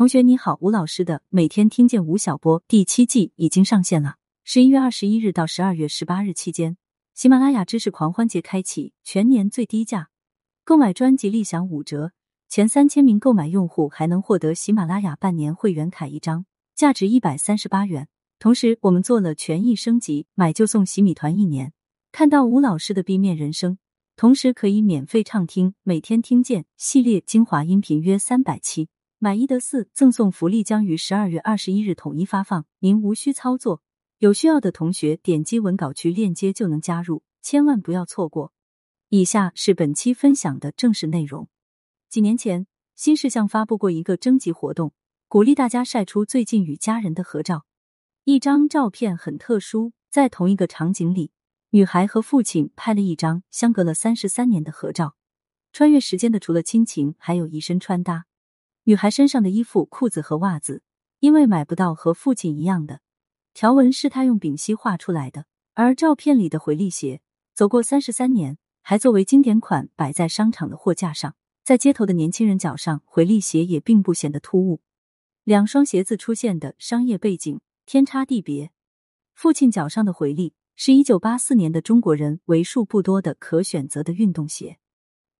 [0.00, 4.16] 同学你好，吴老师的每天听见吴晓波第七季已经上线了。
[4.44, 6.78] 十一月二十一日到十二月十八日期间，
[7.12, 10.08] 喜马拉雅知识狂欢节开启，全年最低价，
[10.64, 12.12] 购买专辑立享五折，
[12.48, 18.08] 前三千名购买用户还能获得喜马拉雅半年会员卡一张，价值一百三十八元。
[18.38, 21.74] 同时，我们做了权益升级，买就送洗米团一年。
[22.10, 23.76] 看到吴老师的 B 面人生，
[24.16, 28.88] 同时可以免费畅听每天听见系列精华音频约三百期。
[29.22, 33.82] 买一得四，赠送福利将于十二月二十一日统一发放，您无需操作。
[34.16, 38.54] 有需要的同学点击文稿区链接就能加入，千万不要错过。
[39.10, 41.50] 以下是本期分享的正式内容。
[42.08, 44.94] 几年前，新事项发布过一个征集活动，
[45.28, 47.66] 鼓励大家晒出最近与家人的合照。
[48.24, 51.30] 一张照片很特殊，在同一个场景里，
[51.72, 55.16] 女孩和父亲拍了一张相隔了三十三年的合照。
[55.74, 58.24] 穿越时间的除了亲情，还有一身穿搭。
[58.84, 60.82] 女孩身上的衣服、裤子和袜子，
[61.18, 63.00] 因为买不到和父亲一样的
[63.52, 65.44] 条纹，是她用丙烯画出来的。
[65.74, 67.20] 而照片里的回力鞋，
[67.54, 71.34] 走过三十三年，还作为经典款摆在商场的货架上。
[71.62, 74.80] 在街头的年轻人脚上，回力鞋也并不显得突兀。
[75.44, 78.72] 两双鞋子出现的商业背景天差地别。
[79.34, 84.78] 父亲脚上的回力，是一九八四年的中国人为数不多的可选择的运动鞋。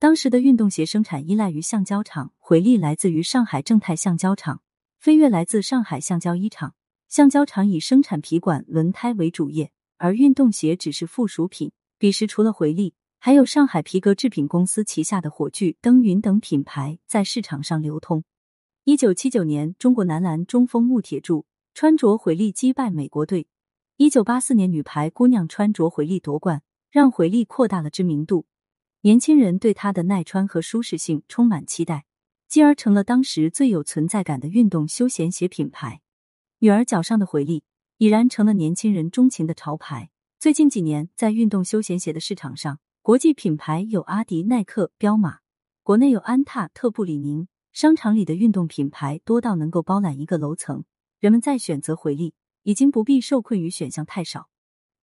[0.00, 4.62] 当时的运动鞋生产依赖于橡胶厂，回力来自于上海正泰橡胶厂，
[4.98, 6.74] 飞跃来自上海橡胶一厂。
[7.06, 11.72] 橡胶厂以生产皮管、轮胎为主业，而运动鞋只是附属品。
[11.98, 18.24] 彼时除了回力，还有上海皮革制品公司旗下的火炬、登云等品牌在市场上流通。
[18.84, 23.48] 一九七九年，中国男篮中锋穆铁柱穿着回力击败美国队。
[23.98, 28.46] 一九八四年，女排姑娘穿着回力夺冠，让回力扩大了知名度。
[29.02, 32.04] 年轻人对它的耐穿和舒适性充满期待，
[32.48, 36.02] 继而成了当时最有存在感的运动休闲鞋品牌。
[36.58, 37.64] 女儿脚上的回力
[37.96, 40.10] 已然成了年轻人钟情的潮牌。
[40.38, 45.38] 最近几年，在运动休闲鞋的市场上，国际品牌有阿迪、耐克、彪马，
[45.82, 47.48] 国内有安踏、特步、李宁。
[47.72, 50.84] 商场里的运动品牌多到能够包揽一个楼层。
[51.20, 52.34] 人们在选择回力，
[52.64, 54.50] 已经不必受困于选项太少。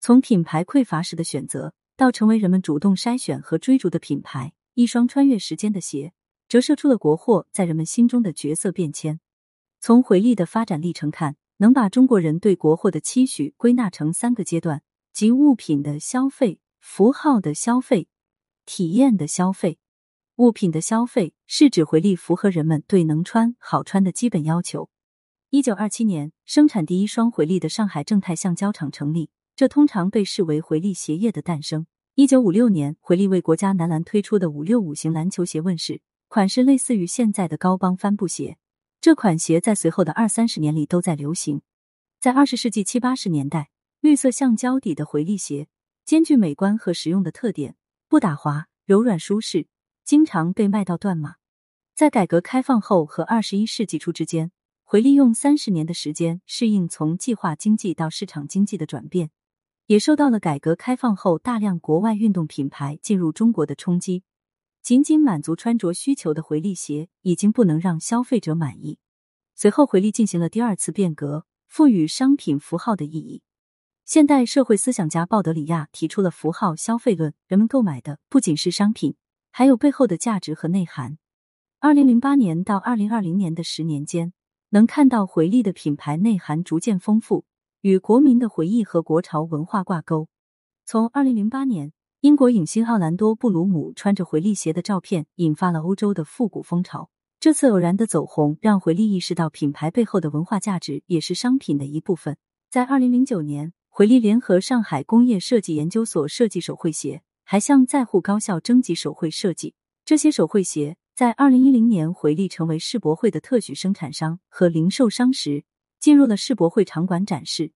[0.00, 1.72] 从品牌匮乏时的选择。
[1.96, 6.12] 到成为人们主动筛选和追逐的品牌，一双穿越时间的鞋，
[6.46, 9.18] 折射出了国货在人们心中的角色变迁。
[9.80, 18.08] 从回力的发展历程看，能把中国人对国货的期许归纳成三个阶段，即物品的消费、符号的消费、
[18.66, 19.78] 体验的消费。
[20.36, 24.90] 物品的消费是指回力符合人们对能穿、好穿的基本要求。
[25.48, 29.30] 一九二七年，生产第一双回力的上海正泰橡胶厂成立。
[29.56, 31.86] 这通常被视为回力鞋业的诞生。
[32.14, 38.58] 一九五六年，回力为国家男篮推出的五六五型篮球鞋问世，款式类似于现在的高帮帆布鞋。
[39.00, 41.62] 这款鞋在随后的二三十年里都在流行。
[42.20, 45.68] 在二十世纪七八十年代，绿色橡胶底的回力鞋
[46.04, 47.76] 兼具美观和实用的特点，
[48.08, 49.68] 不打滑，柔软舒适，
[50.04, 51.36] 经常被卖到断码。
[51.94, 54.52] 在改革开放后和二十一世纪初之间，
[54.84, 59.30] 回力用三十年的时间适应从计划经济到市场经济的转变。
[59.86, 64.24] 也受到了改革开放后大量国外运动品牌进入中国的冲击。
[64.82, 68.98] 仅仅满足穿着需求的回力鞋已经不能让消费者满意。
[69.54, 73.42] 随后，回力进行了第二次变革，赋予商品符号的意义。
[74.04, 79.16] 现代社会思想家鲍德里亚提出了符号消费论，人们购买的不仅是商品，
[79.50, 81.18] 还有背后的价值和内涵。
[81.80, 84.32] 二零零八年到二零二零年的十年间，
[84.70, 87.44] 能看到回力的品牌内涵逐渐丰富。
[87.80, 90.28] 与国民的回忆和国潮文化挂钩。
[90.84, 97.10] 从二零零八年，英国影星奥兰多·布鲁姆穿着回力鞋的照片引发了欧洲的复古风潮。
[97.38, 102.36] 这次偶然的走红，让回力意识到品牌背后的文化价值也是商品的一部分。
[102.70, 109.74] 在二零零九年，回力联合上海工业设计研究所设计手绘鞋，还向在沪高校征集手绘设计。
[110.04, 115.64] 这些手绘鞋在二零一零年，回力成为世博会的特许生产商和零售商时，
[115.98, 117.72] 进入了世博会场馆展示。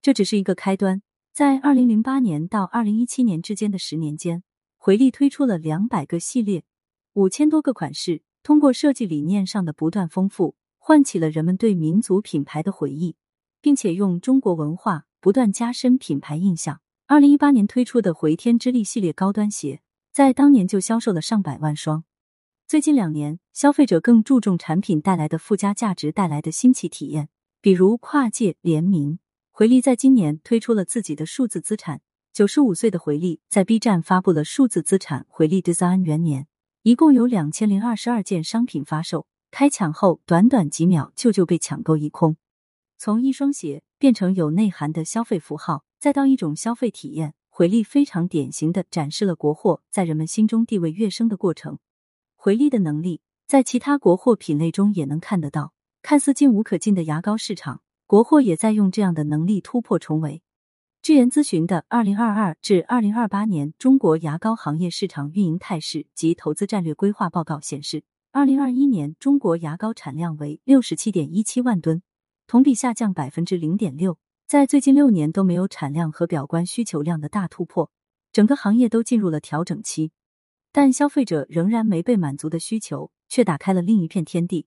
[0.00, 4.42] 这只是一个开端，在二零零八年到二零一七年之间的十年间，
[4.76, 6.64] 回力推出了两百个系列，
[7.14, 8.22] 五千多个款式。
[8.44, 13.16] 通过设计理念上的不断丰富，唤起了人们对民族品牌的回忆，
[13.60, 16.80] 并且用中国文化不断加深品牌印象。
[17.06, 19.82] 二零一八年推出的回天之力系列高端鞋，
[20.12, 22.04] 在当年就销售了上百万双。
[22.66, 27.28] 最近两年，消费者更注重产品带来的附加价值带来的新奇体验，
[27.60, 29.18] 比如跨界联名。
[29.50, 32.00] 回力在今年推出了自己的数字资产。
[32.32, 36.46] 九十五岁的回力在 B 站发布了数字资产回力 Design 元年，
[36.82, 42.36] 一共有两千零二十二件商品发售，开抢后短短几秒就就被抢购一空。
[42.96, 51.80] 从一双鞋变成有内涵的消费符号，再到一种消费体验，回力非常典型的展示了国货在人们心中地位跃升的过程。
[52.36, 55.72] 回力的能力在其他国货品类中也能看得到，
[56.02, 60.42] 看似进无可进的牙膏市场，国货也在用这样的能力突破重围。
[61.02, 68.02] 智研咨询的《二零二二至二零二八年中国牙膏行业市场运营态势及投资战略规划报告》显示，
[68.32, 72.02] 二零二一年中国牙膏产量为六十七点一七万吨。
[72.46, 77.90] 同比下降百分之零点六，在最近六年都没有产量和表观需求量的大突破，
[78.32, 80.12] 整个行业都进入了调整期。
[80.72, 84.66] 但消费者仍然没被满足的需求，却打开了另一片天地。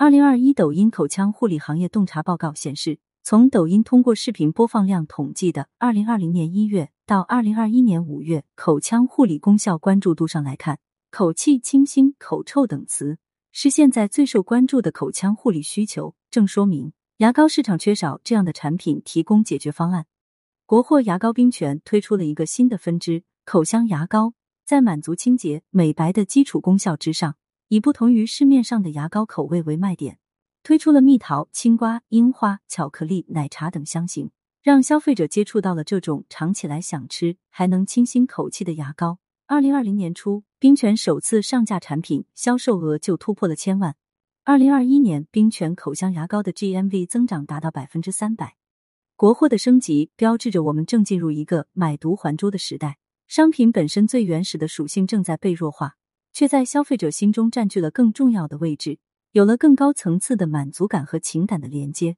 [0.00, 10.78] 二零二一抖音口腔护理行业洞察报告显示，从抖音通过视频播放量统计的二零二零年一月到二零二一年五月口腔护理功效关注度上来看，
[11.10, 13.18] 口气清新、口臭等词
[13.50, 16.92] 是现在最受关注的口腔护理需求，正说明。
[17.16, 20.06] 牙膏市场缺少这样的产品，提供解决方案。
[20.64, 24.34] 国货牙膏冰泉推出了一个新的分支——口腔牙膏，
[24.64, 27.34] 在满足清洁美白的基础功效之上，
[27.68, 30.18] 以不同于市面上的牙膏口味为卖点，
[30.62, 34.30] 推出了蜜桃、青瓜、樱花、巧克力、奶茶等香型，
[34.62, 39.18] 让消费者接触到了这种尝起来想吃还能清新口气的牙膏。
[39.46, 43.96] 二零二零年初，冰泉首次上架产品，销售额就突破了千万。
[44.44, 48.56] 二零二一年，冰泉口腔牙膏的 GMV 增长达到百分之三百。
[49.14, 52.96] 国货的升级标志着我们正进入一个买椟还珠的时代。
[53.26, 55.96] 商品本身最原始的属性正在被弱化，
[56.32, 58.98] 却在消费者心中占据了更重要的位置，
[59.32, 62.16] 有了更高层次的满足感和情感的连接。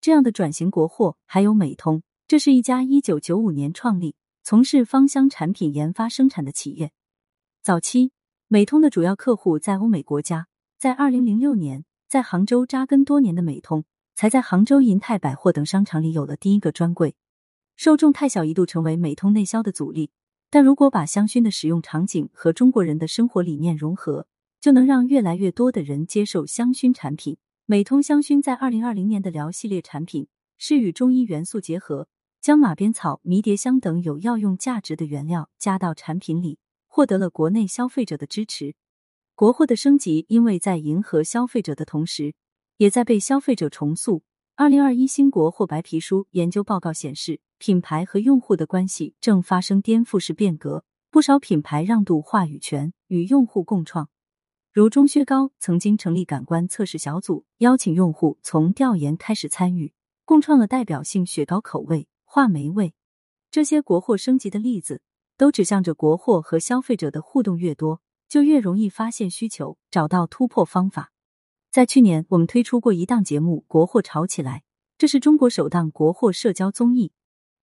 [0.00, 6.90] 这样的转型，国货还有美通，这是一家一九九五年创立、从事芳香产品研发生产的企业。
[7.62, 8.10] 早期，
[8.48, 10.48] 美通的主要客户在欧美国家。
[10.76, 13.84] 在二零零六年，在杭州扎根多年的美通，
[14.16, 17.14] 才在杭州银泰百货等商场里有了第一个专柜。
[17.76, 20.10] 受众太小，一度成为美通内销的阻力。
[20.54, 24.26] 但如果把香薰的使用场景和中国人的生活理念融合，
[24.60, 27.38] 就能让越来越多的人接受香薰产品。
[27.64, 30.28] 美通香薰在二零二零年的疗系列产品
[30.58, 32.06] 是与中医元素结合，
[32.42, 38.74] 将马鞭草、迷迭香等有药用价值的原料加到产品里，获得了国内消费者的支持。
[39.34, 42.34] 国货的升级，因为在迎合消费者的同时，
[42.76, 44.22] 也在被消费者重塑。
[44.62, 50.84] 二零二一新国货白皮书研究报告显示，品牌和用户的关系正发生颠覆式变革。
[51.10, 54.08] 不少品牌让渡话语权，与用户共创。
[54.72, 59.92] 如钟薛高曾经成立感官测试小组，邀请用户从调研开始参与，
[60.24, 62.94] 共创了代表性雪糕口味话梅味。
[63.50, 65.02] 这些国货升级的例子，
[65.36, 68.00] 都指向着国货和消费者的互动越多。
[68.28, 71.11] 就越容易发现需求，找到突破方法。
[71.72, 74.58] 在去年，我们推出过一档节目《国货炒起来》，
[74.98, 77.12] 这是中国首档国货社交综艺。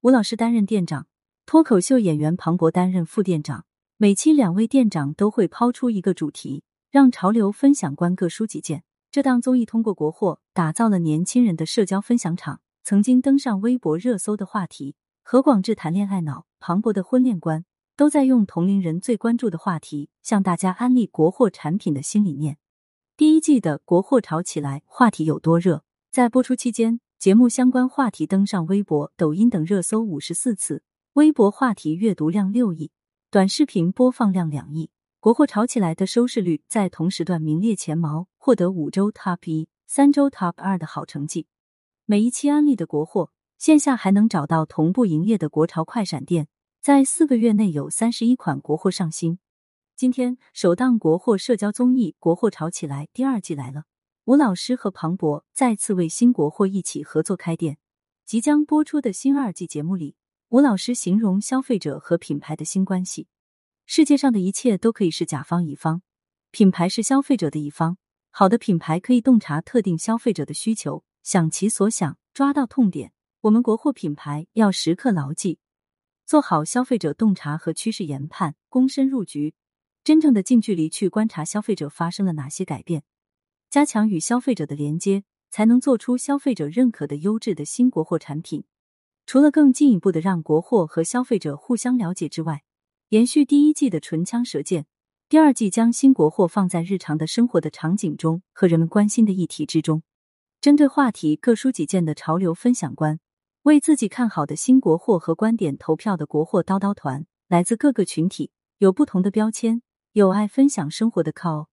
[0.00, 1.06] 吴老师担任店长，
[1.46, 3.64] 脱口秀演员庞博担任副店长。
[3.98, 8.82] 每期两位店长都会抛出一个主题，让潮流分享官各抒己见。
[9.12, 12.60] 这档综艺通过国货打造了年轻人的社交分享场。
[12.82, 17.64] 曾经登上微博热搜的话题：何广智谈恋爱脑，庞博的婚恋观。
[17.94, 22.56] 都在用同龄人最关注的话题向大家安利国货产品的新理念。
[23.14, 25.84] 第一季的国货炒起来话题有多热？
[26.10, 30.82] 在播出期间，节目相关话题登上微博、抖音等热搜五十四次，
[31.12, 32.90] 微博话题阅读量六亿，
[33.30, 34.90] 短视频播放量两亿。
[35.20, 41.46] 国货炒起来的收视率在同时段名列前茅，获得五周 top 一、三周 top 二的好成绩。
[42.06, 46.48] 每一期安利的国货，线下还能找到同步营业的国潮快闪店。
[46.80, 49.38] 在四个月内有三十一款国货上新。
[50.02, 53.84] 今天首档国货社交综艺《国货炒起来》第二季来了，
[54.24, 57.78] 吴老师和庞博再次为新国货一起合作开店。
[58.26, 60.16] 即将播出的新二季节目里，
[60.48, 63.28] 吴老师形容消费者和品牌的新关系：
[63.86, 66.02] 世界上的一切都可以是甲方乙方，
[66.50, 67.96] 品牌是消费者的一方。
[68.30, 73.12] 好的品牌可以洞察特定消费者的需求，想其所想，抓到痛点。
[73.42, 75.60] 我们国货品牌要时刻牢记。
[76.26, 79.54] 做好消费者洞察和趋势研判，躬身入局，
[80.04, 83.04] 真正的近距离去观察消费者发生了哪些改变，
[83.70, 88.64] 加强与消费者的连接，才能做出消费者认可的优质的新国货产品。
[89.26, 92.64] 除了更进一步的让国货和消费者互相了解之外，
[93.10, 94.86] 延续第一季的唇枪舌剑，
[95.28, 100.02] 第二季将新国货放在日常的生活的场景中和人们关心的议题之中，
[100.60, 103.20] 针对话题各抒己见的潮流分享官。
[103.62, 109.80] 为自己看好的新国货和观点投票的国货叨叨团，来自各个群体，有不同的标签，
[110.12, 111.68] 有爱分享生活的 call，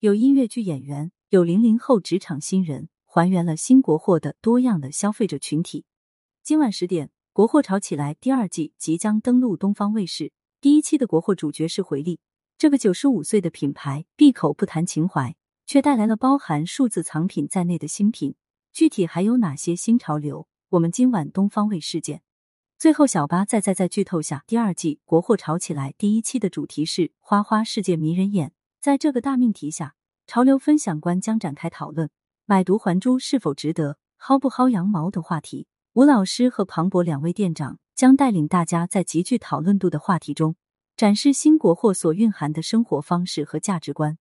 [0.00, 5.84] 有音乐剧演员，有零零后职场新人，还原了新国货的多样的消费者群体。
[6.42, 10.32] 今晚十点，《国货潮起来》第二季即将登陆东方卫视。
[10.60, 12.18] 第一期的国货主角是回力，
[12.58, 18.34] 这个九十五岁的品牌，闭口不谈情怀，却带来了包含数字藏品在内的新品。
[18.72, 20.48] 具体还有哪些新潮流？
[20.70, 22.22] 我们今晚东方卫视见。
[22.78, 28.52] 最后，小八再再再剧透下第二季《国货潮起来》第一期的主题是“花花世界迷人眼”。
[28.80, 29.94] 在这个大命题下。
[30.26, 32.08] 潮流分享官将展开讨论
[32.46, 35.66] 买椟还珠是否值得、薅不薅羊毛的话题。
[35.92, 40.56] 吴老师和庞博两位店长将带领大家在极具讨论度的话题中，
[40.96, 44.16] 展示新国货所蕴含的生活方式和价值观。